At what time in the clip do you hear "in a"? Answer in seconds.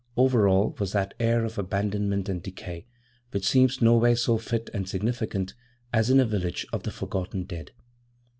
6.09-6.25